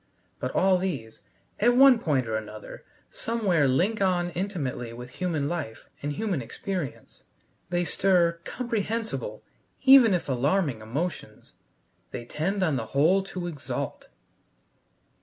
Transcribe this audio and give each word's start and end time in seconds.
But 0.39 0.49
all 0.55 0.79
these, 0.79 1.21
at 1.59 1.77
one 1.77 1.99
point 1.99 2.25
or 2.27 2.35
another, 2.35 2.83
somewhere 3.11 3.67
link 3.67 4.01
on 4.01 4.31
intimately 4.31 4.91
with 4.93 5.11
human 5.11 5.47
life 5.47 5.85
and 6.01 6.13
human 6.13 6.41
experience. 6.41 7.21
They 7.69 7.83
stir 7.85 8.39
comprehensible, 8.43 9.43
even 9.83 10.15
if 10.15 10.27
alarming, 10.27 10.81
emotions. 10.81 11.53
They 12.09 12.25
tend 12.25 12.63
on 12.63 12.77
the 12.77 12.87
whole 12.97 13.21
to 13.25 13.45
exalt. 13.45 14.07